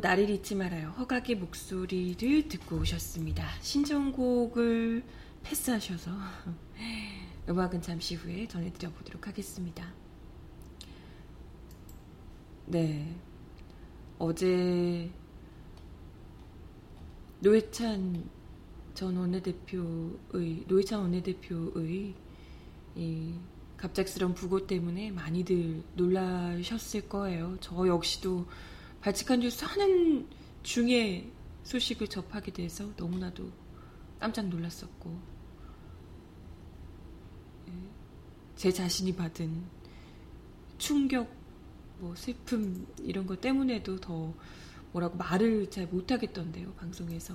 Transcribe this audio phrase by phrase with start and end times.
[0.00, 0.90] 나를 잊지 말아요.
[0.90, 3.44] 허각의 목소리를 듣고 오셨습니다.
[3.60, 5.02] 신청곡을
[5.42, 6.12] 패스하셔서
[7.50, 9.92] 음악은 잠시 후에 전해드려 보도록 하겠습니다.
[12.66, 13.16] 네.
[14.20, 15.10] 어제
[17.40, 18.30] 노회찬
[18.94, 22.14] 전 원내대표의 노회찬 원내대표의
[22.94, 23.34] 이
[23.76, 27.56] 갑작스러운 부고 때문에 많이들 놀라셨을 거예요.
[27.58, 28.46] 저 역시도
[29.00, 30.28] 발칙한 뉴스 하는
[30.62, 31.30] 중에
[31.62, 33.50] 소식을 접하게 돼서 너무나도
[34.18, 35.18] 깜짝 놀랐었고
[37.68, 37.72] 예,
[38.56, 39.64] 제 자신이 받은
[40.76, 41.28] 충격,
[41.98, 44.34] 뭐 슬픔 이런 것 때문에도 더
[44.92, 47.34] 뭐라고 말을 잘 못하겠던데요 방송에서.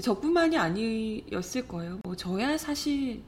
[0.00, 2.00] 저뿐만이 아니었을 거예요.
[2.04, 3.22] 뭐 저야 사실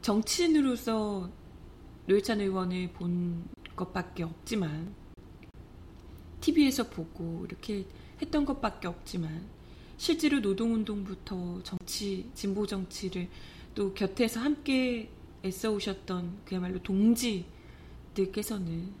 [0.00, 1.30] 정치인으로서
[2.06, 3.44] 노회찬 의원을 본
[3.76, 4.94] 것밖에 없지만
[6.44, 7.86] TV에서 보고 이렇게
[8.20, 9.48] 했던 것밖에 없지만
[9.96, 13.30] 실제로 노동운동부터 정치, 진보 정치를
[13.74, 15.08] 또 곁에서 함께
[15.42, 18.92] 애써 오셨던 그야말로 동지들께서는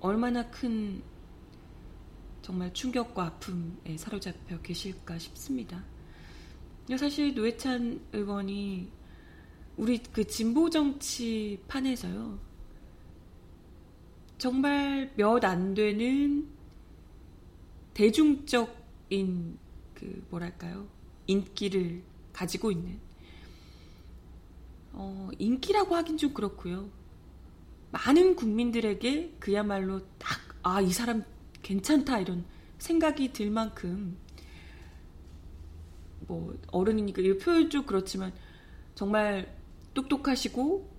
[0.00, 1.02] 얼마나 큰
[2.40, 5.84] 정말 충격과 아픔에 사로잡혀 계실까 싶습니다.
[6.96, 8.90] 사실 노회찬 의원이
[9.76, 12.47] 우리 그 진보 정치 판에서요.
[14.38, 16.46] 정말 몇 안 되는
[17.94, 19.58] 대중적인
[19.94, 20.86] 그 뭐랄까요
[21.26, 22.98] 인기를 가지고 있는
[24.92, 26.88] 어, 인기라고 하긴 좀 그렇고요.
[27.90, 31.24] 많은 국민들에게 그야말로 딱 아 이 사람
[31.62, 32.44] 괜찮다 이런
[32.78, 34.16] 생각이 들 만큼
[36.26, 38.32] 뭐 어른이니까 이 표현 좀 그렇지만
[38.94, 39.56] 정말
[39.94, 40.97] 똑똑하시고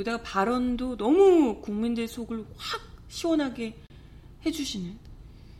[0.00, 3.76] 거기다가 발언도 너무 국민들 속을 확 시원하게
[4.44, 4.98] 해주시는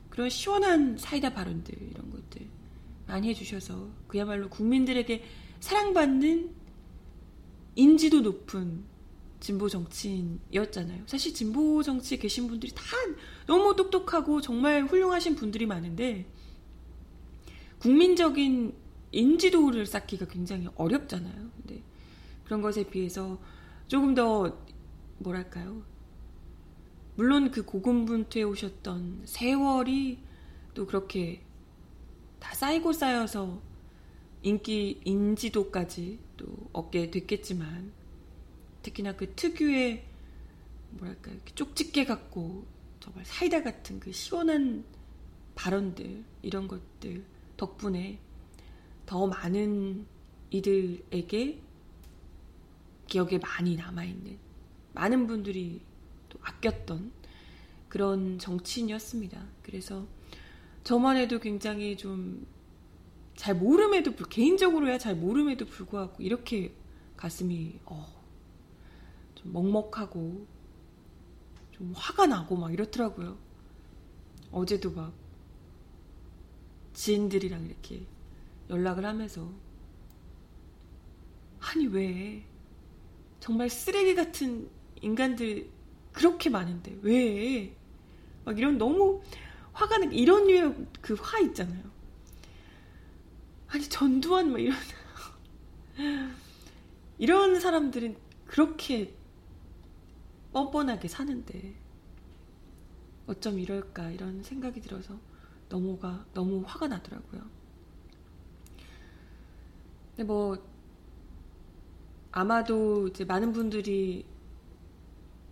[0.08, 2.46] 그런 시원한 사이다 발언들 이런 것들
[3.06, 5.24] 많이 해주셔서 그야말로 국민들에게
[5.60, 6.50] 사랑받는
[7.76, 8.84] 인지도 높은
[9.40, 11.04] 진보 정치인이었잖아요.
[11.06, 12.84] 사실 진보 정치에 계신 분들이 다
[13.46, 16.26] 너무 똑똑하고 정말 훌륭하신 분들이 많은데
[17.78, 18.74] 국민적인
[19.12, 21.50] 인지도를 쌓기가 굉장히 어렵잖아요.
[21.56, 21.82] 근데
[22.44, 23.38] 그런 것에 비해서
[23.90, 24.56] 조금 더
[25.18, 25.82] 뭐랄까요?
[27.16, 30.20] 물론 그 고군분투해 오셨던 세월이
[30.74, 31.42] 또 그렇게
[32.38, 33.60] 다 쌓이고 쌓여서
[34.44, 37.90] 인기 인지도까지 또 얻게 됐겠지만
[38.82, 40.04] 특히나 그 특유의
[40.90, 42.64] 뭐랄까 이렇게 쪽집게 같고
[43.00, 44.84] 정말 사이다 같은 그 시원한
[45.56, 47.24] 발언들 이런 것들
[47.56, 48.20] 덕분에
[49.04, 50.06] 더 많은
[50.50, 51.69] 이들에게
[53.10, 54.38] 기억에 많이 남아있는
[54.94, 55.82] 많은 분들이
[56.30, 57.12] 또 아꼈던
[57.90, 59.44] 그런 정치인이었습니다.
[59.62, 60.06] 그래서
[60.84, 62.46] 저만 해도 굉장히 좀
[63.40, 66.74] 잘 모름에도 개인적으로야 잘 모름에도 불구하고 이렇게
[67.16, 68.06] 가슴이 어,
[69.34, 70.46] 좀 먹먹하고
[71.72, 73.38] 좀 화가 나고 막 이렇더라고요.
[74.52, 75.14] 어제도 막
[76.92, 78.06] 지인들이랑 이렇게
[78.68, 79.50] 연락을 하면서
[81.60, 82.44] 아니 왜
[83.40, 84.68] 정말 쓰레기 같은
[85.00, 85.70] 인간들
[86.12, 87.74] 그렇게 많은데 왜?
[88.44, 89.22] 막 이런 너무
[89.72, 91.82] 화가 나 이런 류의 그 화 있잖아요.
[93.68, 94.76] 아니 전두환 막 이런
[97.18, 98.16] 이런 사람들은
[98.46, 99.14] 그렇게
[100.52, 101.74] 뻔뻔하게 사는데
[103.26, 105.18] 어쩜 이럴까 이런 생각이 들어서
[105.68, 107.42] 너무가 너무 화가 나더라고요.
[110.10, 110.58] 근데 뭐
[112.32, 114.24] 아마도 이제 많은 분들이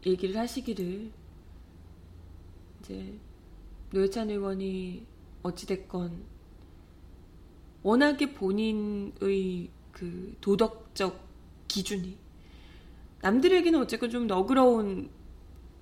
[0.06, 1.10] 얘기를 하시기를
[2.80, 3.19] 이제
[3.90, 5.06] 노회찬 의원이
[5.42, 6.25] 어찌됐건
[7.82, 11.26] 워낙에 본인의 그 도덕적
[11.66, 12.16] 기준이
[13.22, 15.10] 남들에게는 어쨌건 좀 너그러운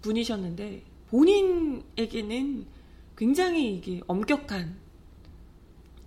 [0.01, 2.67] 분이셨는데 본인에게는
[3.17, 4.77] 굉장히 이게 엄격한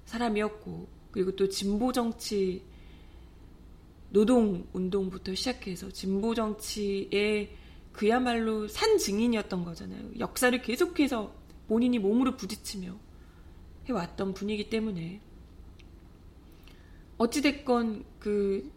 [0.06, 2.63] 사람이었고 그리고 또 진보 정치
[4.11, 7.56] 노동 운동부터 시작해서 진보 정치에
[7.91, 10.11] 그야말로 산 증인이었던 거잖아요.
[10.19, 11.33] 역사를 계속해서
[11.67, 12.97] 본인이 몸으로 부딪히며
[13.85, 15.21] 해왔던 분이기 때문에
[17.17, 18.71] 어찌됐건 그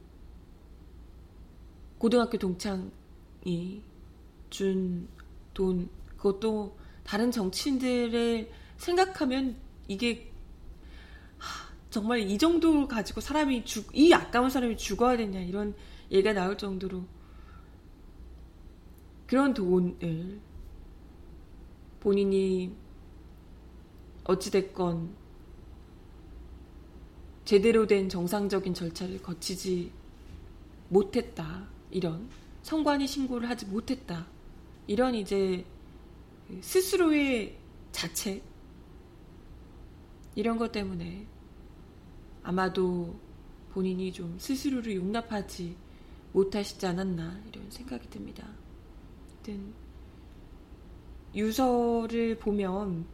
[1.99, 3.82] 고등학교 동창이
[4.50, 5.08] 준
[5.55, 9.56] 돈 그것도 다른 정치인들을 생각하면
[9.88, 10.31] 이게
[11.93, 15.75] 정말 이 정도 가지고 사람이 죽, 이 아까운 사람이 죽어야 되냐 이런
[16.11, 17.05] 얘기가 나올 정도로
[19.27, 20.41] 그런 돈을
[22.00, 22.75] 본인이
[24.25, 25.15] 어찌됐건
[27.44, 29.93] 제대로 된 정상적인 절차를 거치지
[30.88, 31.69] 못했다.
[31.91, 32.27] 이런
[32.62, 34.27] 성관이 신고를 하지 못했다.
[34.87, 35.62] 이런 이제
[36.62, 37.59] 스스로의
[37.91, 38.43] 자책
[40.35, 41.27] 이런 것 때문에
[42.43, 43.15] 아마도
[43.73, 45.77] 본인이 좀 스스로를 용납하지
[46.33, 48.47] 못하시지 않았나 이런 생각이 듭니다.
[49.31, 49.73] 하여튼
[51.35, 53.06] 유서를 보면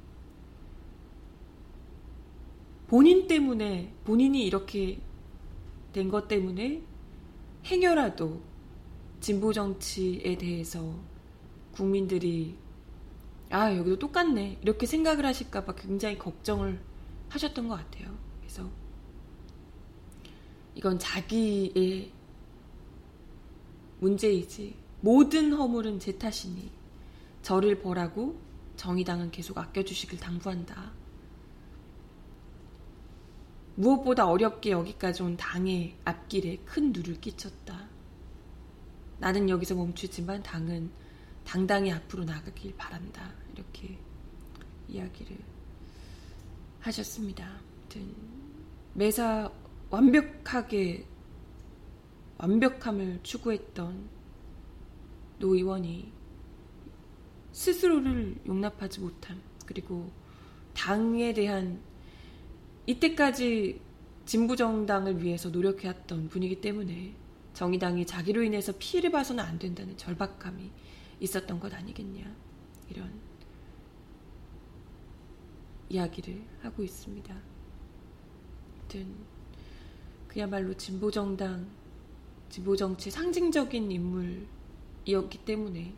[2.89, 5.01] 본인 때문에 본인이 이렇게
[5.93, 6.83] 된 것 때문에
[7.67, 8.41] 행여라도
[9.21, 10.95] 진보 정치에 대해서
[11.73, 12.57] 국민들이
[13.51, 16.81] 아 여기도 똑같네 이렇게 생각을 하실까봐 굉장히 걱정을
[17.31, 18.17] 하셨던 것 같아요.
[18.41, 18.71] 그래서
[20.79, 22.13] 이건 자기의
[23.99, 26.71] 문제이지 모든 허물은 제 탓이니
[27.43, 28.41] 저를 벌하고
[28.77, 30.93] 정의당은 계속 아껴주시길 당부한다.
[33.75, 37.89] 무엇보다 어렵게 여기까지 온 당의 앞길에 큰 누를 끼쳤다.
[39.19, 40.93] 나는 여기서 멈추지만 당은
[41.45, 43.33] 당당히 앞으로 나가길 바란다.
[43.53, 43.99] 이렇게
[44.87, 45.39] 이야기를
[46.79, 47.45] 하셨습니다.
[47.81, 48.15] 아무튼
[48.95, 49.51] 매사
[49.91, 51.07] 완벽하게
[52.39, 54.09] 완벽함을 추구했던
[55.39, 56.13] 노 의원이
[57.53, 60.11] 스스로를 용납하지 못함 그리고
[60.75, 61.81] 당에 대한
[62.87, 63.81] 이때까지
[64.25, 67.15] 진보 정당을 위해서 노력해왔던 분이기 때문에
[67.55, 70.71] 정의당이 자기로 인해서 피해를 봐서는 안 된다는 절박함이
[71.21, 72.25] 있었던 것 아니겠냐
[72.91, 73.11] 이런
[75.89, 77.35] 이야기를 하고 있습니다.
[78.79, 79.38] 아무튼
[80.39, 81.67] 그야말로 진보정당
[82.49, 85.93] 진보정치 상징적인 인물이었기 때문에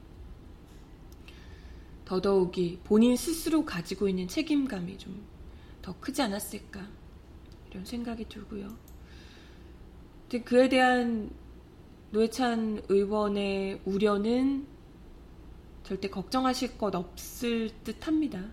[2.06, 5.30] 더더욱이 본인 스스로 가지고 있는 책임감이 좀
[5.82, 6.86] 더 크지 않았을까
[7.70, 8.68] 이런 생각이 들고요.
[10.44, 11.30] 그에 대한
[12.10, 14.66] 노회찬 의원의 우려는
[15.82, 18.44] 절대 걱정하실 것 없을 듯 합니다.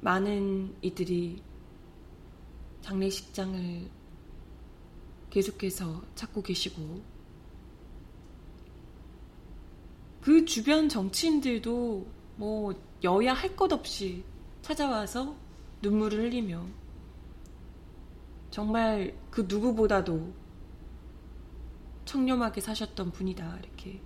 [0.00, 1.42] 많은 이들이
[2.82, 3.99] 장례식장을
[5.30, 7.02] 계속해서 찾고 계시고,
[10.20, 12.06] 그 주변 정치인들도
[12.36, 14.24] 뭐 여야 할 것 없이
[14.62, 15.36] 찾아와서
[15.82, 16.66] 눈물을 흘리며
[18.50, 20.32] 정말 그 누구보다도
[22.04, 24.00] 청렴하게 사셨던 분이다 이렇게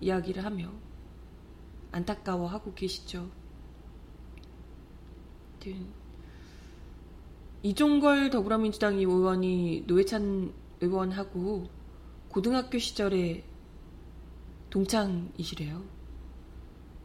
[0.00, 0.70] 이야기를 하며
[1.92, 3.30] 안타까워하고 계시죠.
[7.64, 11.70] 이종걸 더불어민주당 의원이 노회찬 의원하고
[12.28, 13.44] 고등학교 시절에
[14.70, 15.84] 동창이시래요.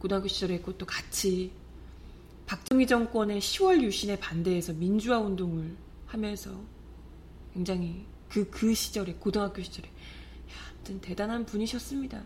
[0.00, 1.52] 고등학교 시절에 그것도 같이
[2.46, 6.58] 박정희 정권의 10월 유신에 반대해서 민주화 운동을 하면서
[7.52, 9.88] 굉장히 그, 그 시절에, 고등학교 시절에
[10.72, 12.24] 아무튼 대단한 분이셨습니다.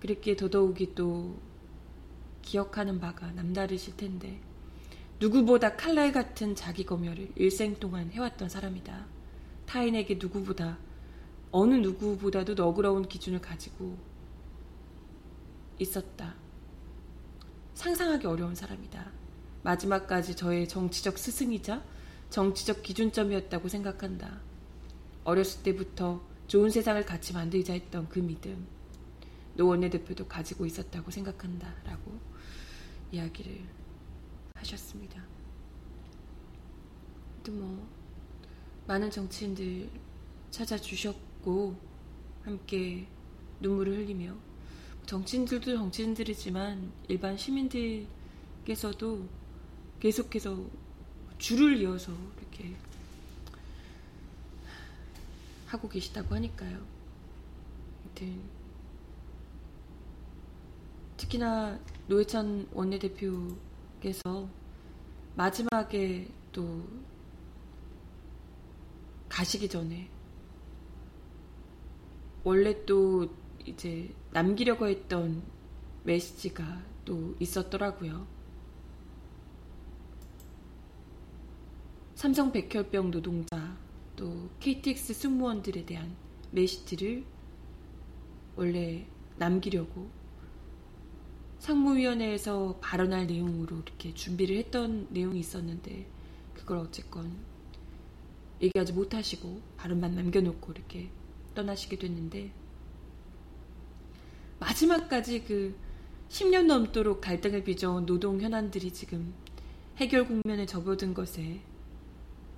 [0.00, 1.40] 그랬기에 더더욱이 또
[2.42, 4.40] 기억하는 바가 남다르실 텐데
[5.22, 9.06] 누구보다 칼날 같은 자기 검열을 일생 동안 해왔던 사람이다.
[9.66, 10.78] 타인에게 누구보다
[11.52, 13.96] 어느 누구보다도 너그러운 기준을 가지고
[15.78, 16.34] 있었다.
[17.74, 19.12] 상상하기 어려운 사람이다.
[19.62, 21.84] 마지막까지 저의 정치적 스승이자
[22.30, 24.40] 정치적 기준점이었다고 생각한다.
[25.22, 28.66] 어렸을 때부터 좋은 세상을 같이 만들자 했던 그 믿음
[29.54, 32.18] 노 원내대표도 가지고 있었다고 생각한다 라고
[33.12, 33.81] 이야기를
[34.62, 35.22] 하셨습니다.
[37.44, 37.86] 또 뭐
[38.86, 39.90] 많은 정치인들
[40.50, 41.76] 찾아주셨고
[42.42, 43.06] 함께
[43.60, 44.34] 눈물을 흘리며
[45.06, 49.28] 정치인들도 정치인들이지만 일반 시민들께서도
[50.00, 50.64] 계속해서
[51.38, 52.74] 줄을 이어서 이렇게
[55.66, 56.84] 하고 계시다고 하니까요.
[58.04, 58.42] 아무튼
[61.16, 61.78] 특히나
[62.08, 63.56] 노회찬 원내대표
[64.02, 64.48] 께서
[65.36, 66.82] 마지막에 또
[69.28, 70.10] 가시기 전에
[72.42, 73.28] 원래 또
[73.64, 75.42] 이제 남기려고 했던
[76.02, 78.26] 메시지가 또 있었더라고요.
[82.16, 83.76] 삼성 백혈병 노동자
[84.16, 86.14] 또 KTX 승무원들에 대한
[86.50, 87.24] 메시지를
[88.56, 89.06] 원래
[89.36, 90.10] 남기려고
[91.62, 96.06] 상무위원회에서 발언할 내용으로 이렇게 준비를 했던 내용이 있었는데
[96.54, 97.36] 그걸 어쨌건
[98.60, 101.08] 얘기하지 못하시고 발언만 남겨놓고 이렇게
[101.54, 102.50] 떠나시게 됐는데
[104.58, 105.76] 마지막까지 그
[106.30, 109.32] 10년 넘도록 갈등을 빚어온 노동 현안들이 지금
[109.98, 111.60] 해결 국면에 접어든 것에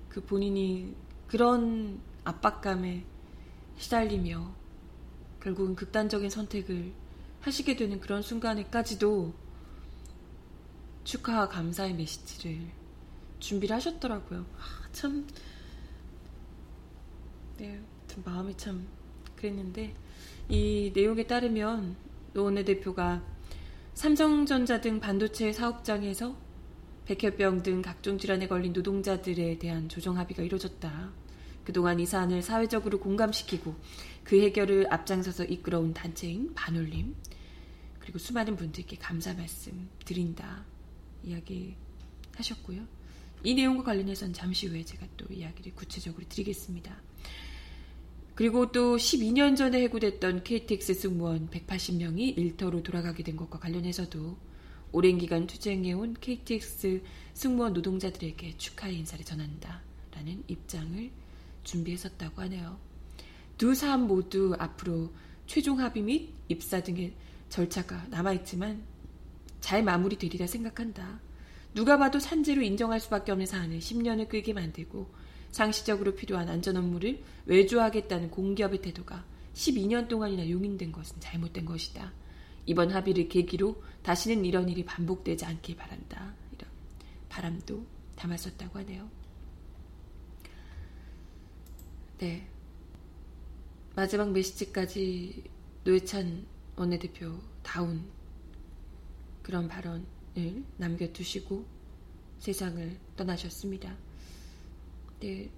[0.09, 0.95] 그 본인이
[1.27, 3.05] 그런 압박감에
[3.77, 4.51] 시달리며
[5.41, 7.04] 결국은 극단적인 선택을
[7.45, 9.31] 하시게 되는 그런 순간에까지도
[11.03, 12.59] 축하와 감사의 메시지를
[13.39, 14.47] 준비를 하셨더라고요.
[14.57, 15.27] 아, 참,
[17.57, 17.79] 네,
[18.23, 18.87] 마음이 참
[19.35, 19.93] 그랬는데
[20.49, 21.95] 이 내용에 따르면
[22.33, 23.21] 노원내 대표가
[23.93, 26.35] 삼성전자 등 반도체 사업장에서
[27.05, 31.11] 백혈병 등 각종 질환에 걸린 노동자들에 대한 조정 합의가 이루어졌다.
[31.63, 33.75] 그동안 이 사안을 사회적으로 공감시키고
[34.25, 37.15] 그 해결을 앞장서서 이끌어온 단체인 반올림
[37.99, 40.65] 그리고 수많은 분들께 감사 말씀 드린다
[41.23, 41.75] 이야기
[42.35, 42.85] 하셨고요.
[43.43, 46.99] 이 내용과 관련해서는 잠시 후에 제가 또 이야기를 구체적으로 드리겠습니다.
[48.33, 54.37] 그리고 또 12년 전에 해고됐던 KTX 승무원 180명이 일터로 돌아가게 된 것과 관련해서도
[54.91, 57.01] 오랜 기간 투쟁해온 KTX
[57.33, 59.81] 승무원 노동자들에게 축하의 인사를 전한다.
[60.11, 61.11] 라는 입장을
[61.63, 62.84] 준비했었다고 하네요.
[63.57, 65.13] 두 사람 모두 앞으로
[65.47, 67.13] 최종 합의 및 입사 등의
[67.49, 68.83] 절차가 남아있지만
[69.61, 71.21] 잘 마무리되리라 생각한다.
[71.73, 75.09] 누가 봐도 산재로 인정할 수밖에 없는 사안을 10년을 끌게 만들고
[75.51, 82.13] 상시적으로 필요한 안전 업무를 외주하겠다는 공기업의 태도가 12년 동안이나 용인된 것은 잘못된 것이다.
[82.65, 86.33] 이번 합의를 계기로 다시는 이런 일이 반복되지 않길 바란다.
[86.51, 86.69] 이런
[87.29, 87.85] 바람도
[88.15, 89.09] 담았었다고 하네요.
[92.17, 92.54] 네.
[93.95, 95.45] 마지막 메시지까지
[95.85, 98.03] 노회찬 원내대표 다운
[99.41, 101.65] 그런 발언을 남겨두시고
[102.39, 103.95] 세상을 떠나셨습니다.
[105.21, 105.49] 네.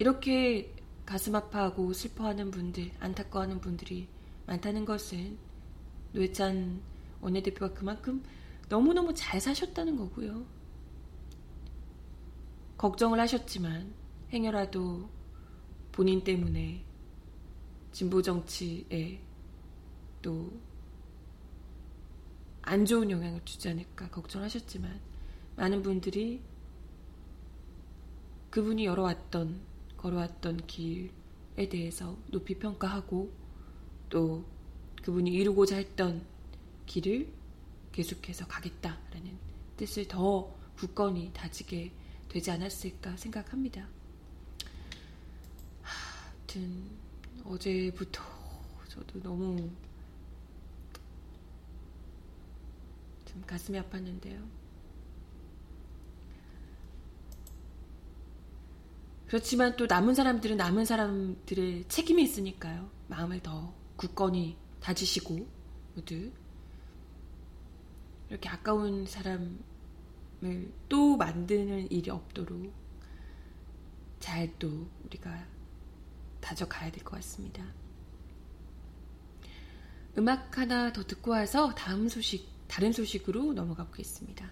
[0.00, 0.74] 이렇게
[1.06, 4.08] 가슴 아파하고 슬퍼하는 분들, 안타까워하는 분들이
[4.46, 5.38] 많다는 것은
[6.12, 6.80] 노회찬
[7.20, 8.24] 원내대표가 그만큼
[8.68, 10.44] 너무너무 잘 사셨다는 거고요.
[12.78, 13.92] 걱정을 하셨지만
[14.32, 15.19] 행여라도
[15.92, 16.82] 본인 때문에
[17.92, 19.20] 진보 정치에
[20.22, 20.70] 또
[22.62, 25.00] 안 좋은 영향을 주지 않을까 걱정하셨지만
[25.56, 26.40] 많은 분들이
[28.50, 29.60] 그분이 열어왔던,
[29.96, 33.32] 걸어왔던 길에 대해서 높이 평가하고
[34.08, 34.44] 또
[35.02, 36.24] 그분이 이루고자 했던
[36.86, 37.28] 길을
[37.92, 39.38] 계속해서 가겠다라는
[39.76, 41.92] 뜻을 더 굳건히 다지게
[42.28, 43.88] 되지 않았을까 생각합니다.
[46.50, 46.90] 하여튼
[47.44, 48.20] 어제부터
[48.88, 49.70] 저도 너무
[53.24, 54.44] 좀 가슴이 아팠는데요.
[59.28, 62.90] 그렇지만 또 남은 사람들은 남은 사람들의 책임이 있으니까요.
[63.06, 65.46] 마음을 더 굳건히 다지시고
[65.94, 66.32] 모두
[68.28, 72.72] 이렇게 아까운 사람을 또 만드는 일이 없도록
[74.18, 75.59] 잘 또 우리가
[76.40, 77.62] 다져가야 될 것 같습니다.
[80.18, 84.50] 음악 하나 더 듣고 와서 다음 소식, 다른 소식으로 넘어가 보겠습니다.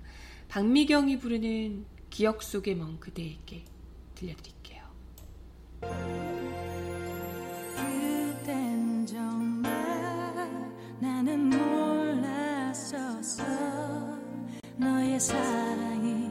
[0.48, 3.64] 박미경이 부르는 기억 속의 먼 그대에게
[4.14, 4.82] 들려드릴게요.
[7.76, 9.70] 그땐 정말
[11.00, 13.44] 나는 몰랐었어
[14.76, 16.30] 너의 사랑이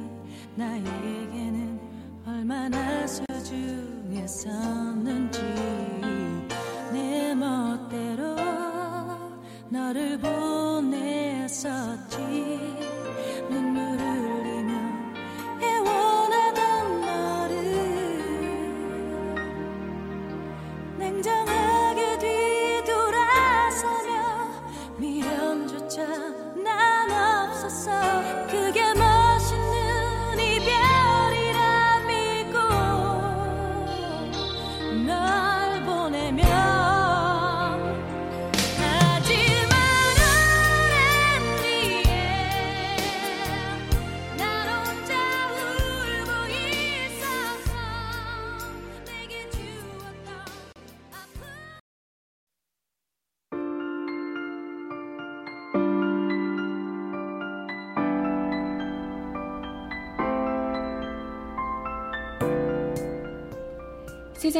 [0.55, 1.79] 나에게는
[2.25, 5.26] 얼마나 소중했었는지
[9.87, 11.67] 너를 보냈었지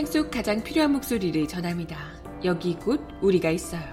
[0.07, 1.97] 속 가장 필요한 목소리를 전합니다.
[2.45, 3.83] 여기 곧 우리가 있어요.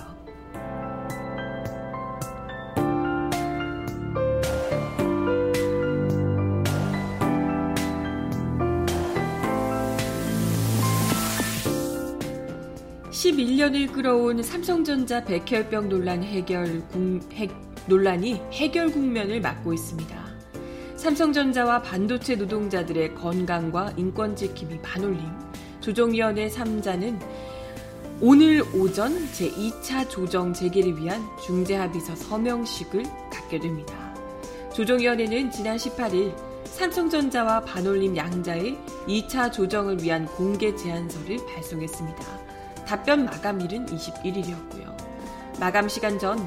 [13.11, 17.49] (11년을) 끌어온 삼성전자 백혈병 논란 해결 국, 해,
[17.87, 20.25] 논란이 해결 국면을 맞고 있습니다.
[20.95, 25.19] 삼성전자와 반도체 노동자들의 건강과 인권 지킴이 반올림,
[25.85, 27.21] 조정위원회 3자는
[28.19, 34.15] 오늘 오전 제2차 조정 재개를 위한 중재합의서 서명식을 갖게 됩니다.
[34.73, 42.41] 조정위원회는 지난 18일 삼성전자와 반올림 양자의 2차 조정을 위한 공개 제안서를 발송했습니다.
[42.87, 44.97] 답변 마감일은 21일이었고요.
[45.61, 46.39] 마감 시간 전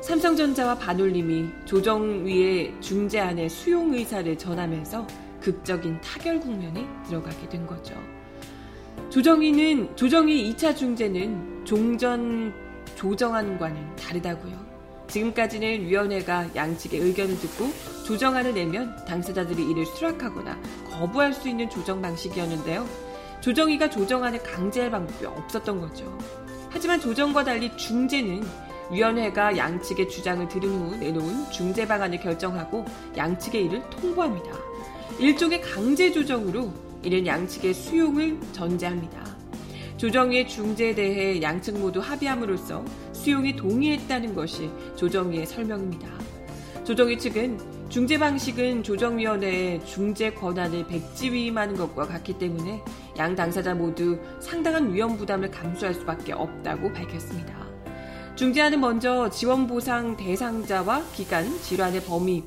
[0.00, 5.06] 삼성전자와 반올림이 조정위의 중재안의 수용 의사를 전하면서
[5.42, 7.94] 극적인 타결 국면에 들어가게 된 거죠.
[9.10, 12.52] 조정위는 조정위 2차 중재는 종전
[12.94, 14.72] 조정안과는 다르다고요.
[15.08, 17.70] 지금까지는 위원회가 양측의 의견을 듣고
[18.06, 20.58] 조정안을 내면 당사자들이 이를 수락하거나
[20.90, 22.86] 거부할 수 있는 조정 방식이었는데요.
[23.42, 26.18] 조정위가 조정안을 강제할 방법이 없었던 거죠.
[26.70, 28.42] 하지만 조정과 달리 중재는
[28.90, 32.84] 위원회가 양측의 주장을 들은 후 내놓은 중재 방안을 결정하고
[33.16, 34.50] 양측의 이를 통보합니다.
[35.18, 39.24] 일종의 강제 조정으로 이는 양측의 수용을 전제합니다.
[39.96, 46.08] 조정위의 중재에 대해 양측 모두 합의함으로써 수용에 동의했다는 것이 조정위의 설명입니다.
[46.84, 52.82] 조정위 측은 중재 방식은 조정위원회의 중재 권한을 백지위임하는 것과 같기 때문에
[53.18, 57.54] 양 당사자 모두 상당한 위험 부담을 감수할 수밖에 없다고 밝혔습니다.
[58.34, 62.42] 중재안은 먼저 지원 보상 대상자와 기간, 질환의 범위,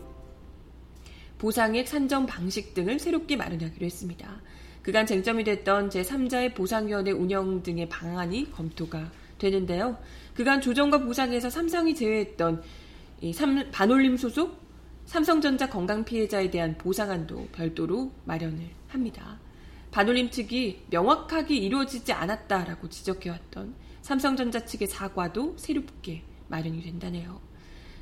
[1.45, 4.41] 보상액 산정 방식 등을 새롭게 마련하기로 했습니다.
[4.81, 9.95] 그간 쟁점이 됐던 제3자의 보상위원회 운영 등의 방안이 검토가 되는데요.
[10.33, 12.63] 그간 조정과 보상에서 삼성이 제외했던
[13.35, 14.59] 삼, 반올림 소속
[15.05, 19.39] 삼성전자 건강 피해자에 대한 보상안도 별도로 마련을 합니다.
[19.91, 27.39] 반올림 측이 명확하게 이루어지지 않았다라고 지적해왔던 삼성전자 측의 사과도 새롭게 마련이 된다네요.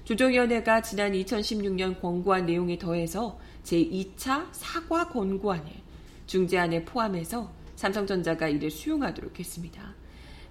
[0.05, 5.81] 조정위원회가 지난 2016년 권고한 내용에 더해서 제2차 사과 권고안에
[6.27, 9.95] 중재안에 포함해서 삼성전자가 이를 수용하도록 했습니다.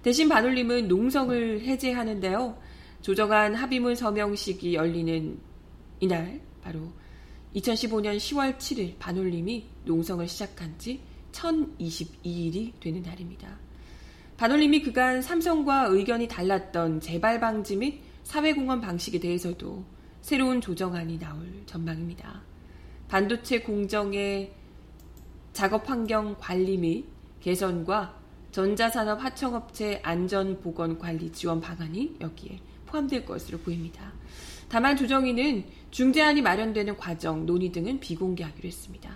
[0.01, 2.57] 대신 반올림은 농성을 해제하는데요.
[3.01, 5.37] 조정안 합의문 서명식이 열리는
[5.99, 6.91] 이날 바로
[7.55, 10.99] 2015년 10월 7일 반올림이 농성을 시작한 지
[11.31, 13.59] 1022일이 되는 날입니다.
[14.37, 19.83] 반올림이 그간 삼성과 의견이 달랐던 재발 방지 및 사회공헌 방식에 대해서도
[20.21, 22.41] 새로운 조정안이 나올 전망입니다.
[23.07, 24.53] 반도체 공정의
[25.51, 27.05] 작업 환경 관리 및
[27.41, 28.19] 개선과
[28.51, 34.13] 전자산업 하청업체 안전보건 관리 지원 방안이 여기에 포함될 것으로 보입니다.
[34.69, 39.15] 다만 조정위는 중재안이 마련되는 과정, 논의 등은 비공개하기로 했습니다.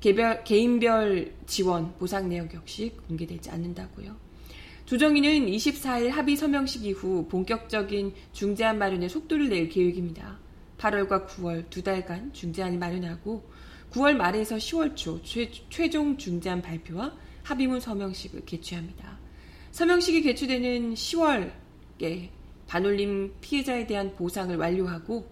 [0.00, 4.16] 개별, 개인별 지원, 보상 내역 역시 공개되지 않는다고요.
[4.86, 10.38] 조정위는 24일 합의 서명식 이후 본격적인 중재안 마련에 속도를 낼 계획입니다.
[10.78, 13.48] 8월과 9월 두 달간 중재안을 마련하고
[13.92, 17.14] 9월 말에서 10월 초 최, 최종 중재안 발표와
[17.44, 19.18] 합의문 서명식을 개최합니다.
[19.70, 22.28] 서명식이 개최되는 10월에
[22.66, 25.26] 반올림 피해자에 대한 보상을 완료하고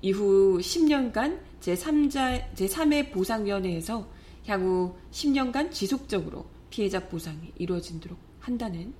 [0.00, 4.08] 이후 10년간 제3자, 제3회 보상위원회에서
[4.46, 8.92] 향후 10년간 지속적으로 피해자 보상이 이루어지도록 한다는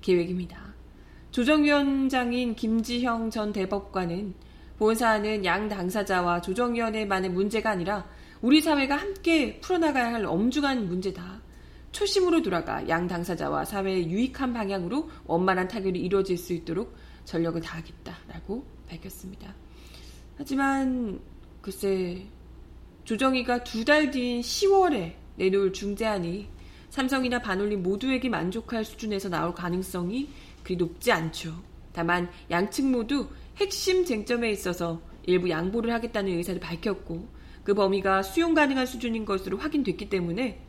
[0.00, 0.74] 계획입니다.
[1.30, 4.34] 조정위원장인 김지형 전 대법관은
[4.78, 8.06] 본 사안은 양 당사자와 조정위원회만의 문제가 아니라
[8.40, 11.40] 우리 사회가 함께 풀어나가야 할 엄중한 문제다.
[11.92, 19.54] 초심으로 돌아가 양 당사자와 사회의 유익한 방향으로 원만한 타결이 이루어질 수 있도록 전력을 다하겠다라고 밝혔습니다.
[20.36, 21.20] 하지만
[21.62, 22.26] 글쎄
[23.04, 26.48] 조정위가 두 달 뒤인 10월에 내놓을 중재안이
[26.94, 30.28] 삼성이나 반올림 모두에게 만족할 수준에서 나올 가능성이
[30.62, 31.60] 그리 높지 않죠.
[31.92, 33.26] 다만 양측 모두
[33.56, 37.28] 핵심 쟁점에 있어서 일부 양보를 하겠다는 의사를 밝혔고
[37.64, 40.64] 그 범위가 수용 가능한 수준인 것으로 확인됐기 때문에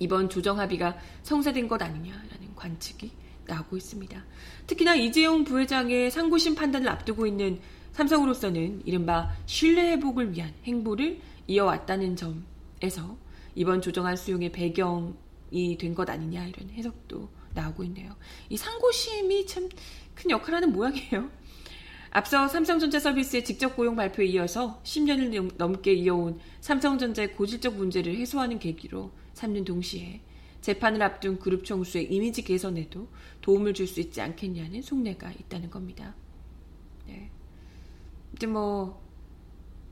[0.00, 3.10] 이번 조정 합의가 성사된 것 아니냐라는 관측이
[3.46, 4.22] 나오고 있습니다.
[4.66, 7.58] 특히나 이재용 부회장의 상고심 판단을 앞두고 있는
[7.92, 13.16] 삼성으로서는 이른바 신뢰 회복을 위한 행보를 이어왔다는 점에서
[13.56, 18.14] 이번 조정안 수용의 배경이 된 것 아니냐 이런 해석도 나오고 있네요.
[18.48, 19.68] 이 상고심이 참
[20.16, 21.30] 큰 역할을 하는 모양이에요.
[22.10, 29.10] 앞서 삼성전자 서비스의 직접 고용 발표에 이어서 10년을 넘게 이어온 삼성전자의 고질적 문제를 해소하는 계기로
[29.34, 30.22] 삼는 동시에
[30.62, 33.08] 재판을 앞둔 그룹 총수의 이미지 개선에도
[33.42, 36.14] 도움을 줄 수 있지 않겠냐는 속내가 있다는 겁니다.
[37.06, 37.30] 네.
[38.34, 39.05] 이제 뭐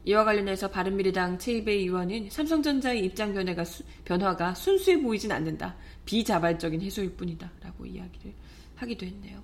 [0.05, 5.77] 이와 관련해서 바른미래당 최이배 의원은 삼성전자의 입장 변화가, 수, 변화가 순수해 보이진 않는다.
[6.05, 7.51] 비자발적인 해소일 뿐이다.
[7.63, 8.35] 라고 이야기를
[8.77, 9.43] 하기도 했네요.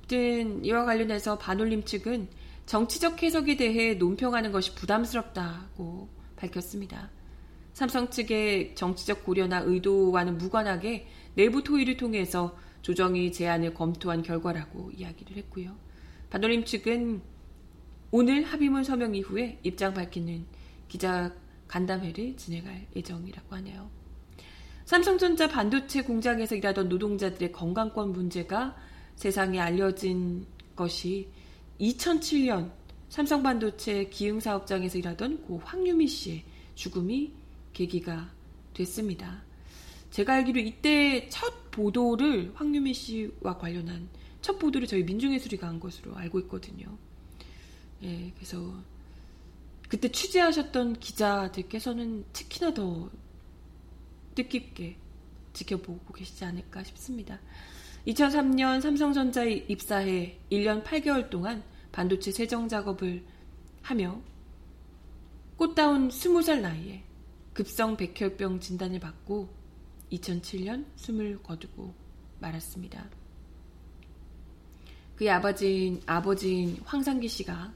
[0.00, 2.28] 아무튼 이와 관련해서 반올림 측은
[2.66, 7.10] 정치적 해석에 대해 논평하는 것이 부담스럽다고 밝혔습니다.
[7.72, 15.74] 삼성 측의 정치적 고려나 의도와는 무관하게 내부 토의를 통해서 조정이 제안을 검토한 결과라고 이야기를 했고요.
[16.28, 17.22] 반올림 측은
[18.16, 20.46] 오늘 합의문 서명 이후에 입장 밝히는
[20.86, 21.34] 기자
[21.66, 23.90] 간담회를 진행할 예정이라고 하네요.
[24.84, 28.76] 삼성전자 반도체 공장에서 일하던 노동자들의 건강권 문제가
[29.16, 30.46] 세상에 알려진
[30.76, 31.26] 것이
[31.80, 32.70] 2007년
[33.08, 36.44] 삼성 반도체 기흥 사업장에서 일하던 고 황유미 씨의
[36.76, 37.32] 죽음이
[37.72, 38.30] 계기가
[38.74, 39.42] 됐습니다.
[40.12, 44.08] 제가 알기로 이때 첫 보도를 황유미 씨와 관련한
[44.40, 46.96] 첫 보도를 저희 민중예술이가 한 것으로 알고 있거든요.
[48.04, 48.74] 예, 그래서
[49.88, 53.10] 그때 취재하셨던 기자들께서는 특히나 더
[54.34, 54.96] 뜻깊게
[55.52, 57.38] 지켜보고 계시지 않을까 싶습니다.
[58.06, 61.62] 2003년 삼성전자에 입사해 1년 8개월 동안
[61.92, 63.24] 반도체 세정 작업을
[63.82, 64.20] 하며
[65.56, 67.04] 꽃다운 20살 나이에
[67.52, 69.48] 급성 백혈병 진단을 받고
[70.10, 71.94] 2007년 숨을 거두고
[72.40, 73.08] 말았습니다.
[75.16, 77.72] 그의 아버지인, 아버지인 황상기 씨가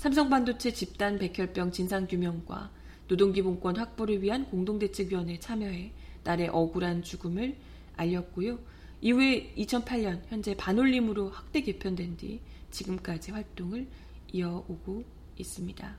[0.00, 2.70] 삼성반도체 집단 백혈병 진상규명과
[3.08, 5.92] 노동기본권 확보를 위한 공동대책위원회에 참여해
[6.24, 7.54] 딸의 억울한 죽음을
[7.96, 8.58] 알렸고요.
[9.02, 13.88] 이후에 2008년 현재 반올림으로 확대 개편된 뒤 지금까지 활동을
[14.32, 15.04] 이어오고
[15.36, 15.96] 있습니다.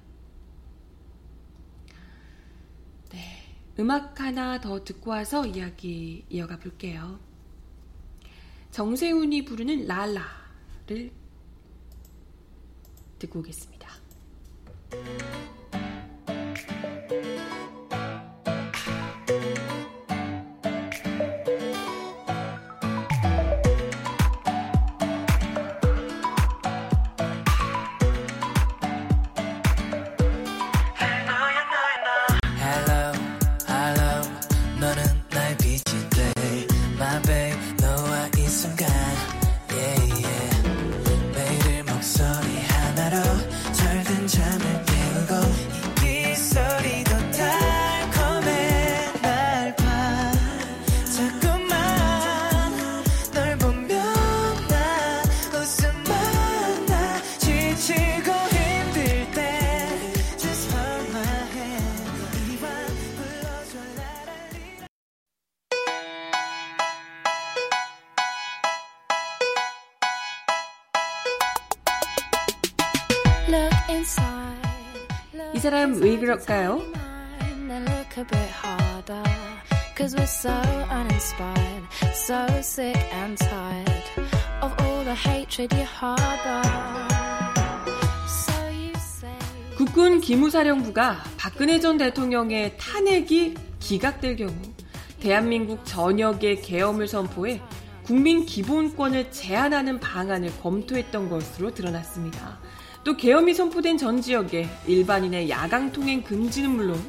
[3.12, 3.20] 네.
[3.78, 7.20] 음악 하나 더 듣고 와서 이야기 이어가 볼게요.
[8.72, 11.12] 정세훈이 부르는 라라를
[13.20, 13.81] 듣고 오겠습니다.
[14.94, 15.61] 이
[85.86, 86.62] harbor.
[89.78, 94.54] 국군 기무사령부가 박근혜 전 대통령의 탄핵이 기각될 경우
[95.20, 97.62] 대한민국 전역의 계엄을 선포해
[98.04, 102.60] 국민 기본권을 제한하는 방안을 검토했던 것으로 드러났습니다.
[103.04, 107.04] 또 계엄이 선포된 전 지역에 일반인의 야간 통행 금지는 물론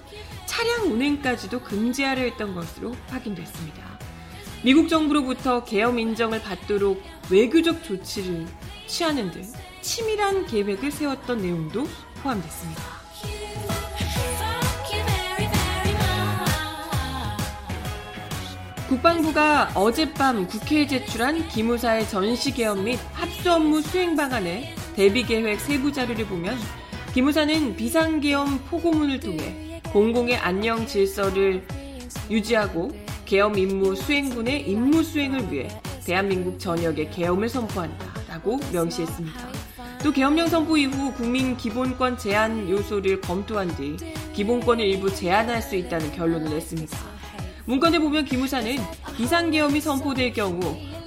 [0.46, 3.98] 차량 운행까지도 금지하려 했던 것으로 확인됐습니다.
[4.64, 8.46] 미국 정부로부터 계엄 인정을 받도록 외교적 조치를
[8.87, 9.42] 취하는 등
[9.83, 11.87] 치밀한 계획을 세웠던 내용도
[12.22, 12.83] 포함됐습니다.
[18.88, 26.26] 국방부가 어젯밤 국회에 제출한 기무사의 전시계엄 및 합수 업무 수행 방안에 대비 계획 세부 자료를
[26.26, 26.59] 보면
[27.14, 31.66] 기무사는 비상계엄 포고문을 통해 공공의 안녕 질서를
[32.31, 32.90] 유지하고
[33.24, 35.68] 계엄 임무 수행군의 임무 수행을 위해
[36.05, 39.48] 대한민국 전역에 계엄을 선포한다라고 명시했습니다.
[40.02, 43.96] 또 계엄령 선포 이후 국민 기본권 제한 요소를 검토한 뒤
[44.35, 46.98] 기본권을 일부 제한할 수 있다는 결론을 냈습니다.
[47.64, 48.76] 문건에 보면 기무사는
[49.16, 50.61] 비상계엄이 선포될 경우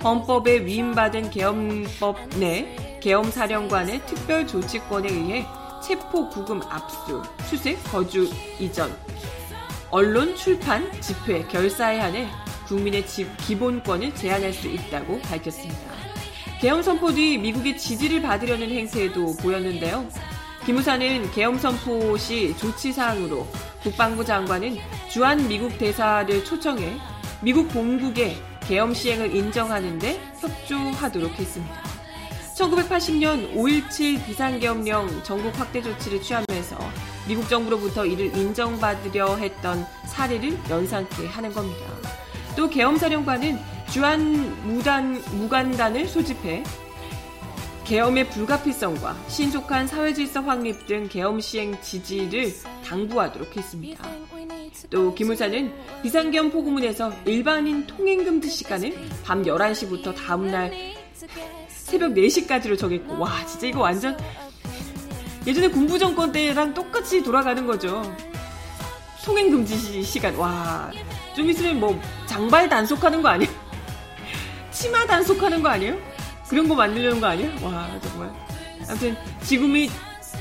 [0.03, 5.45] 헌법에 위임받은 계엄법 내 계엄사령관의 특별 조치권에 의해
[5.79, 8.27] 체포, 구금, 압수, 수색, 거주
[8.59, 8.91] 이전,
[9.91, 12.27] 언론, 출판, 집회, 결사에 한해
[12.65, 15.79] 국민의 집 기본권을 제한할 수 있다고 밝혔습니다.
[16.59, 20.09] 계엄 선포 뒤 미국의 지지를 받으려는 행태도 보였는데요.
[20.65, 23.45] 기무사는 계엄 선포 시 조치 사항으로
[23.83, 24.77] 국방부 장관은
[25.11, 26.97] 주한 미국 대사를 초청해
[27.43, 31.94] 미국 본국의 계엄 시행을 인정하는데 협조하도록 했습니다.
[32.55, 36.77] 1980년 5.17 비상계엄령 전국 확대 조치를 취하면서
[37.27, 41.85] 미국 정부로부터 이를 인정받으려 했던 사례를 연상케 하는 겁니다.
[42.55, 43.59] 또 계엄사령관은
[43.91, 46.63] 주한 무단, 무관단을 소집해
[47.83, 52.53] 계엄의 불가피성과 신속한 사회질서 확립 등 계엄 시행 지지를
[52.85, 54.03] 당부하도록 했습니다.
[54.89, 60.71] 또 기무사는 비상계엄 포고문에서 일반인 통행금지 시간을 밤 11시부터 다음날
[61.85, 64.17] 새벽 4시까지로 정했고 와 진짜 이거 완전
[65.45, 68.01] 예전에 군부 정권 때랑 똑같이 돌아가는 거죠.
[69.23, 70.91] 통행 금지 시간 와
[71.35, 73.51] 좀 있으면 뭐 장발 단속하는 거 아니에요?
[74.71, 75.97] 치마 단속하는 거 아니에요?
[76.47, 77.49] 그런 거 만들려는 거 아니야?
[77.61, 78.31] 와 정말
[78.87, 79.89] 아무튼 지금이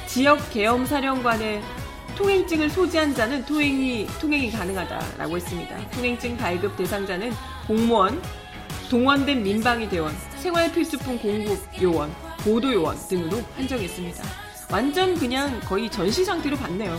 [0.06, 1.62] 지역 계엄 사령관의
[2.16, 5.90] 통행증을 소지한 자는 통행이 통행이 가능하다라고 했습니다.
[5.90, 7.32] 통행증 발급 대상자는
[7.66, 8.22] 공무원,
[8.94, 14.22] 동원된 민방위 대원, 생활필수품 공급 요원, 보도 요원 등으로 한정했습니다.
[14.70, 16.96] 완전 그냥 거의 전시 상태로 봤네요.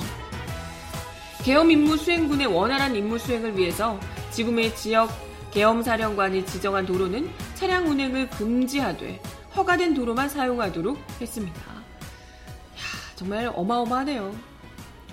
[1.45, 3.97] 계엄 임무 수행군의 원활한 임무 수행을 위해서
[4.31, 5.10] 지금의 지역
[5.51, 9.21] 계엄 사령관이 지정한 도로는 차량 운행을 금지하되
[9.55, 11.62] 허가된 도로만 사용하도록 했습니다.
[11.62, 12.84] 이야,
[13.15, 14.36] 정말 어마어마하네요.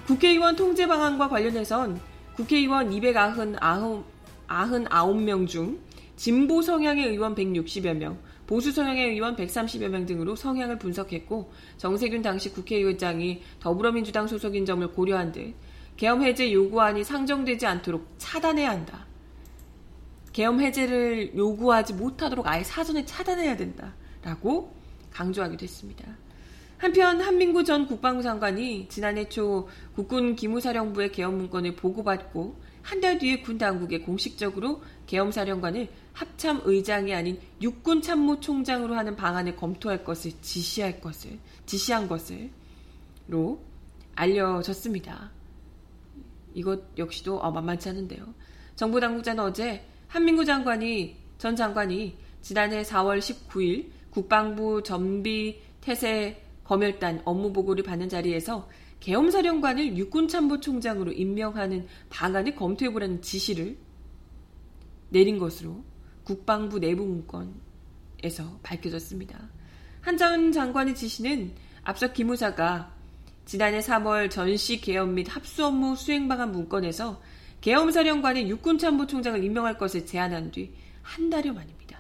[0.09, 2.01] 국회의원 통제 방안과 관련해선
[2.35, 5.79] 국회의원 299명 중
[6.23, 12.53] 진보 성향의 의원 160여 명, 보수 성향의 의원 130여 명 등으로 성향을 분석했고 정세균 당시
[12.53, 15.53] 국회의장이 더불어민주당 소속인 점을 고려한 듯
[15.97, 19.05] 계엄 해제 요구안이 상정되지 않도록 차단해야 한다.
[20.33, 24.77] 계엄 해제를 요구하지 못하도록 아예 사전에 차단해야 된다라고
[25.11, 26.05] 강조하기도 했습니다.
[26.79, 33.41] 한편 한민구 전 국방부 장관이 지난해 초 국군 기무사령부의 계엄 문건을 보고받고 한 달 뒤에
[33.41, 41.01] 군 당국에 공식적으로 계엄사령관을 합참 의장이 아닌 육군 참모 총장으로 하는 방안을 검토할 것을 지시할
[41.01, 43.61] 것을 지시한 것을로
[44.15, 45.31] 알려졌습니다.
[46.55, 48.25] 이것 역시도 어, 만만치 않은데요.
[48.77, 57.53] 정부 당국자는 어제 한민구 장관이 전 장관이 지난해 4월 19일 국방부 전비 태세 검열단 업무
[57.53, 58.69] 보고를 받는 자리에서
[59.03, 63.77] 계엄사령관을 육군참모총장으로 임명하는 방안을 검토해보라는 지시를
[65.09, 65.85] 내린 것으로
[66.25, 69.39] 국방부 내부 문건에서 밝혀졌습니다.
[70.01, 72.95] 한전 장관의 지시는 앞서 기무사가
[73.45, 77.21] 지난해 3월 전시 계엄 및 합수 업무 수행 방안 문건에서
[77.61, 81.99] 계엄사령관의 육군참모총장을 임명할 것을 제안한 뒤 한 달여 만입니다.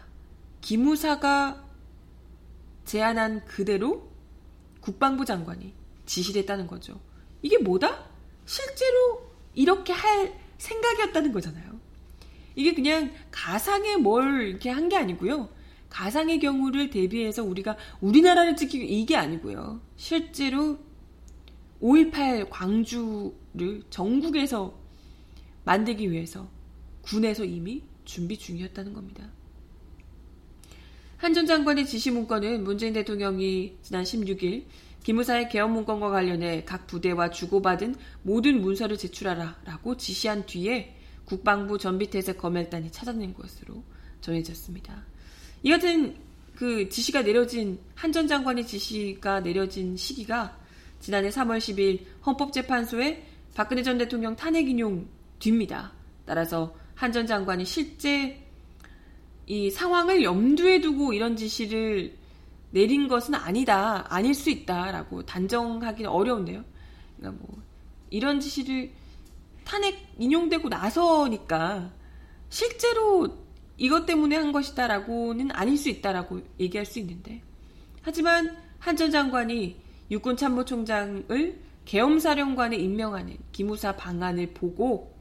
[0.61, 1.65] 기무사가
[2.85, 4.11] 제안한 그대로
[4.81, 5.75] 국방부 장관이
[6.07, 7.01] 지시를 했다는 거죠.
[7.43, 8.07] 이게 뭐다?
[8.47, 11.81] 실제로 이렇게 할 생각이었다는 거잖아요.
[12.55, 15.49] 이게 그냥 가상의 뭘 이렇게 한 게 아니고요.
[15.89, 19.81] 가상의 경우를 대비해서 우리가 우리나라를 지키기 이게 아니고요.
[19.97, 20.79] 실제로
[21.83, 24.75] 5.18 광주를 전국에서
[25.65, 26.49] 만들기 위해서
[27.03, 29.29] 군에서 이미 준비 중이었다는 겁니다.
[31.19, 34.65] 한 전 장관의 지시 문건은 문재인 대통령이 지난 16일
[35.03, 42.35] 기무사의 개헌 문건과 관련해 각 부대와 주고받은 모든 문서를 제출하라 라고 지시한 뒤에 국방부 전비태세
[42.35, 43.83] 검열단이 찾아낸 것으로
[44.21, 45.05] 전해졌습니다.
[45.63, 46.17] 이 같은
[46.55, 50.57] 그 지시가 내려진 한 전 장관의 지시가 내려진 시기가
[51.01, 55.93] 지난해 3월 10일 헌법재판소에 박근혜 전 대통령 탄핵 인용 뒤입니다.
[56.27, 58.39] 따라서 한 전 장관이 실제
[59.47, 62.17] 이 상황을 염두에 두고 이런 지시를
[62.73, 66.65] 내린 것은 아니다, 아닐 수 있다라고 단정하기는 어려운데요.
[67.17, 67.63] 그러니까 뭐
[68.11, 68.91] 이런 지시를
[69.65, 71.93] 탄핵 인용되고 나서니까
[72.49, 73.39] 실제로
[73.79, 77.43] 이것 때문에 한 것이다라고는 아닐 수 있다라고 얘기할 수 있는데
[78.03, 79.77] 하지만 한 전 장관이
[80.11, 85.15] 육군 참모총장을 계엄사령관에 임명하는 기무사 방안을 보고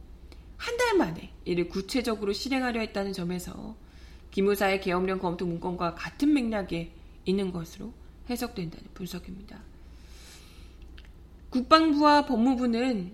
[0.58, 3.76] 한 달 만에 이를 구체적으로 실행하려 했다는 점에서
[4.32, 6.92] 기무사의 계엄령 검토 문건과 같은 맥락에
[7.32, 7.94] 있는 것으로
[8.30, 9.60] 해석된다는 분석입니다.
[11.50, 13.14] 국방부와 법무부는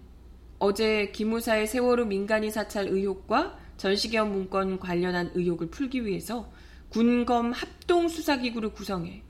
[0.59, 6.51] 어제 기무사의 세월호 민간인 사찰 의혹과 전시계엄 문건 관련한 의혹을 풀기 위해서
[6.89, 9.23] 군검 합동 수사기구를 구성해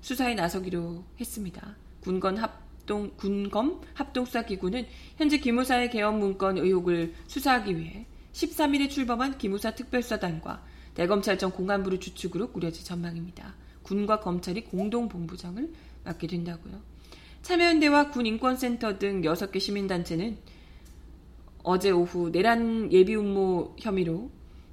[0.00, 1.76] 수사에 나서기로 했습니다.
[2.00, 9.74] 군검 합동 군검 합동 수사기구는 현재 기무사의 개헌 문건 의혹을 수사하기 위해 13일에 출범한 기무사
[9.74, 10.62] 특별수사단과
[10.94, 13.54] 대검찰청 공안부를 주축으로 꾸려질 전망입니다.
[13.86, 15.72] 군과 검찰이 공동 본부장을
[16.04, 16.80] 맡게 된다고요.
[17.42, 20.36] 참여연대와 군인권센터 등 6개 시민단체는
[21.62, 24.30] 어제 오후 내란 예비 음모 혐의로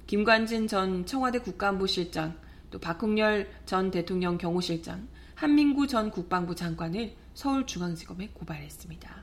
[0.08, 2.36] 김관진 전 청와대 국가안보실장,
[2.70, 9.10] 또 박홍렬 전 대통령 경호실장, 한민구 전 국방부 장관을 서울중앙지검에 고발했습니다.
[9.10, 9.22] 야,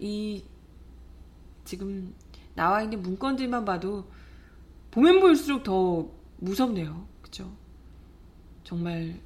[0.00, 0.42] 이
[1.64, 2.14] 지금
[2.54, 4.10] 나와 있는 문건들만 봐도
[4.90, 7.06] 보면 볼수록 더 무섭네요.
[7.20, 7.63] 그죠?
[8.64, 9.20] 정말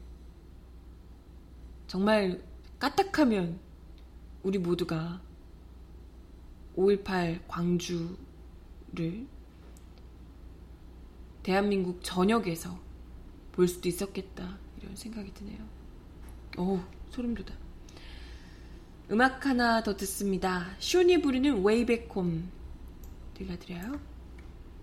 [1.87, 2.43] 정말
[2.79, 3.59] 까딱하면
[4.43, 5.21] 우리 모두가
[6.77, 9.27] 5.18 광주를
[11.43, 12.79] 대한민국 전역에서
[13.53, 15.59] 볼 수도 있었겠다 이런 생각이 드네요.
[16.59, 17.57] 오 소름 돋아.
[19.11, 20.67] 음악 하나 더 듣습니다.
[20.79, 22.51] 쇼니 부르는 웨이백홈
[23.35, 23.99] 들려드려요.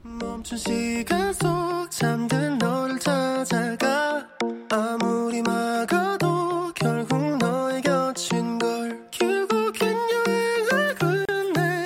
[0.01, 4.27] 멈춘 시간 속 잠든 너를 찾아가
[4.71, 11.83] 아무리 막아도 결국 너의 곁인 걸 결국엔 여행을 끝내.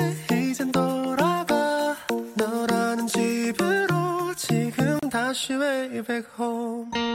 [0.49, 1.93] 이젠 돌아가.
[2.35, 7.08] 너라는 집으로 지금 다시 way back home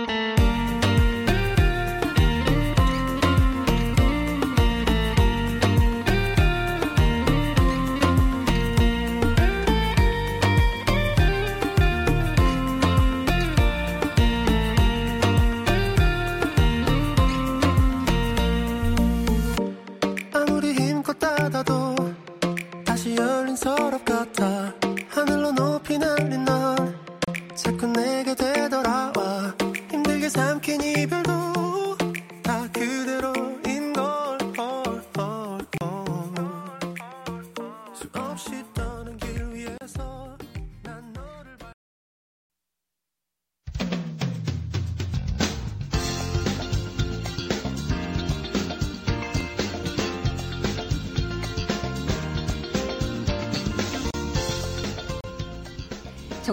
[21.44, 21.94] 바다도
[22.86, 24.72] 다시 열린 서랍 같아.
[25.10, 26.98] 하늘로 높이 날린 널
[27.54, 29.52] 자꾸 내게 되돌아와.
[29.90, 31.53] 힘들게 삼킨 이별도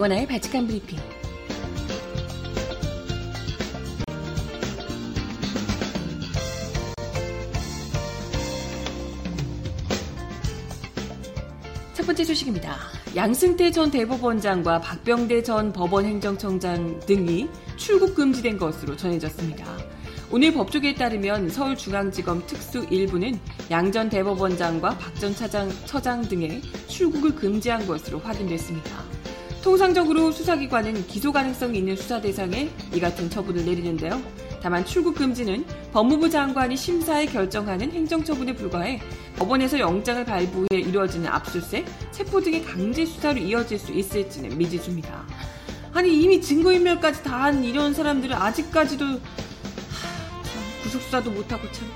[0.02, 0.98] 정원아의 바칙한 브리핑.
[11.94, 12.78] 첫 번째 소식입니다.
[13.16, 19.66] 양승태 전 대법원장과 박병대 전 법원 행정청장 등이 출국 금지된 것으로 전해졌습니다.
[20.32, 23.38] 오늘 법조계에 따르면 서울중앙지검 특수 1부는
[23.70, 29.11] 양 전 대법원장과 박 전 차장, 처장 등의 출국을 금지한 것으로 확인됐습니다.
[29.64, 34.22] 통상적으로 수사기관은 기소 가능성이 있는 수사 대상에 이 같은 처분을 내리는데요.
[34.62, 39.00] 다만 출국 금지는 법무부 장관이 심사에 결정하는 행정처분에 불과해
[39.38, 45.26] 법원에서 영장을 발부해 이루어지는 압수수색, 체포 등의 강제 수사로 이어질 수 있을지는 미지수입니다.
[45.94, 49.24] 아니 이미 증거인멸까지 다 한 이런 사람들은 아직까지도 하, 참
[50.84, 51.88] 구속수사도 못하고 참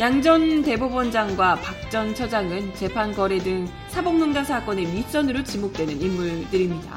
[0.00, 6.96] 양 전 대법원장과 박 전 처장은 재판 거래 등 사법농단 사건의 윗선으로 지목되는 인물들입니다.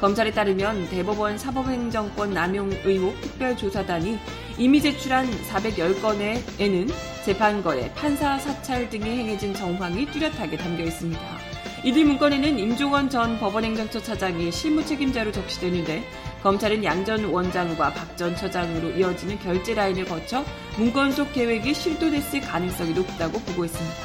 [0.00, 4.18] 검찰에 따르면 대법원 사법행정권 남용 의혹 특별조사단이
[4.58, 6.92] 이미 제출한 410건에는
[7.24, 11.20] 재판 거래, 판사 사찰 등이 행해진 정황이 뚜렷하게 담겨 있습니다.
[11.84, 16.02] 이들 문건에는 임종원 전 법원행정처 차장이 실무 책임자로 적시되는데
[16.44, 20.44] 검찰은 양 전 원장과 박 전 처장으로 이어지는 결제 라인을 거쳐
[20.76, 23.96] 문건 속 계획이 실도됐을 가능성이 높다고 보고 있습니다.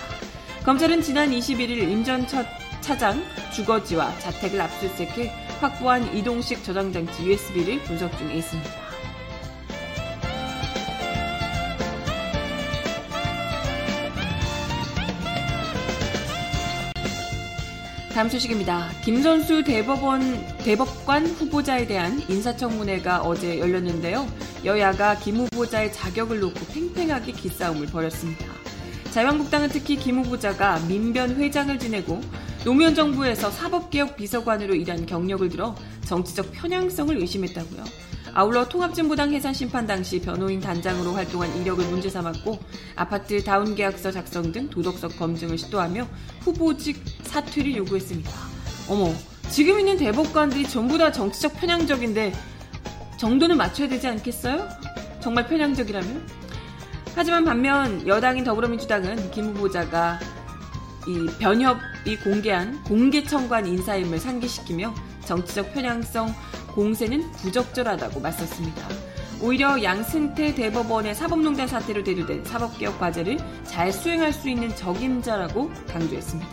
[0.63, 2.25] 검찰은 지난 21일 임 전
[2.81, 3.21] 차장
[3.53, 8.88] 주거지와 자택을 압수수색해 확보한 이동식 저장장치 USB를 분석 중에 있습니다.
[18.19, 18.89] 다음 소식입니다.
[19.01, 24.27] 김 선수 대법원, 대법관 후보자에 대한 인사청문회가 어제 열렸는데요.
[24.65, 28.45] 여야가 김 후보자의 자격을 놓고 팽팽하게 기싸움을 벌였습니다.
[29.11, 32.19] 자유한국당은 특히 김 후보자가 민변 회장을 지내고
[32.65, 37.85] 노무현 정부에서 사법개혁 비서관으로 일한 경력을 들어 정치적 편향성을 의심했다고요.
[38.33, 42.59] 아울러 통합진보당 해산 심판 당시 변호인 단장으로 활동한 이력을 문제 삼았고
[42.95, 46.07] 아파트 다운 계약서 작성 등 도덕적 검증을 시도하며
[46.41, 48.29] 후보직 사퇴를 요구했습니다.
[48.87, 49.13] 어머,
[49.49, 52.33] 지금 있는 대법관들이 전부 다 정치적 편향적인데
[53.17, 54.67] 정도는 맞춰야 되지 않겠어요?
[55.19, 56.39] 정말 편향적이라면?
[57.15, 60.19] 하지만 반면 여당인 더불어민주당은 김 후보자가
[61.07, 64.93] 이 변협이 공개한 공개 청관 인사임을 상기시키며
[65.25, 66.33] 정치적 편향성
[66.79, 68.87] 공세는 부적절하다고 맞섰습니다.
[69.41, 76.49] 오히려 양승태 대법원의 사법농단 사태로 대두된 사법개혁 과제를 잘 수행할 수 있는 적임자라고 강조했습니다.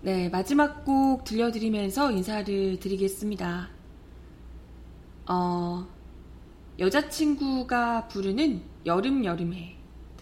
[0.00, 3.68] 네, 마지막 곡 들려드리면서 인사를 드리겠습니다.
[5.26, 5.86] 어,
[6.78, 9.73] 여자친구가 부르는 여름 여름해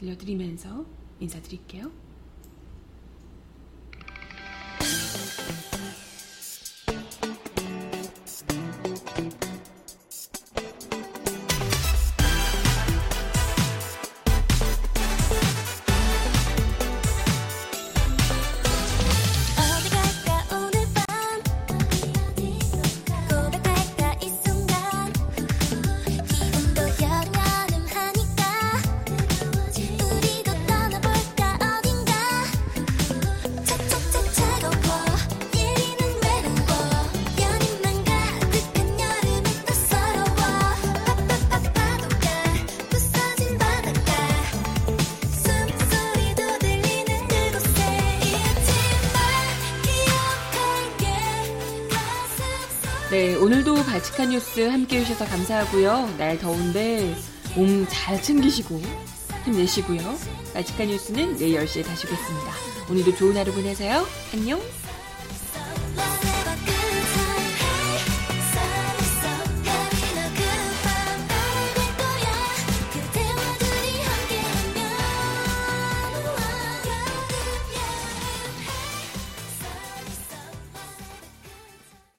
[0.03, 0.84] 들려드리면서
[1.20, 2.01] 인사드릴게요.
[54.03, 56.16] 발칙한 뉴스 함께 해주셔서 감사하고요.
[56.18, 57.14] 날 더운데
[57.55, 58.80] 몸 잘 챙기시고
[59.44, 60.18] 힘내시고요.
[60.55, 62.53] 발칙한 뉴스는 내일 10시에 다시 오겠습니다.
[62.90, 64.05] 오늘도 좋은 하루 보내세요.
[64.34, 64.61] 안녕!